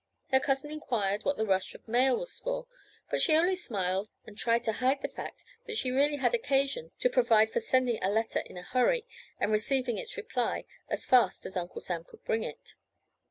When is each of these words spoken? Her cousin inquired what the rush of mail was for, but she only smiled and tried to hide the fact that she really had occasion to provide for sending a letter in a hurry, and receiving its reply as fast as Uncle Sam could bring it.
Her 0.31 0.39
cousin 0.39 0.71
inquired 0.71 1.25
what 1.25 1.37
the 1.37 1.45
rush 1.45 1.75
of 1.75 1.87
mail 1.87 2.17
was 2.17 2.39
for, 2.39 2.65
but 3.11 3.21
she 3.21 3.35
only 3.35 3.55
smiled 3.55 4.09
and 4.25 4.35
tried 4.35 4.63
to 4.63 4.71
hide 4.81 5.03
the 5.03 5.07
fact 5.07 5.43
that 5.67 5.77
she 5.77 5.91
really 5.91 6.15
had 6.15 6.33
occasion 6.33 6.89
to 7.01 7.07
provide 7.07 7.51
for 7.51 7.59
sending 7.59 8.03
a 8.03 8.09
letter 8.09 8.39
in 8.39 8.57
a 8.57 8.63
hurry, 8.63 9.05
and 9.39 9.51
receiving 9.51 9.99
its 9.99 10.17
reply 10.17 10.65
as 10.89 11.05
fast 11.05 11.45
as 11.45 11.55
Uncle 11.55 11.81
Sam 11.81 12.03
could 12.03 12.23
bring 12.25 12.41
it. 12.41 12.73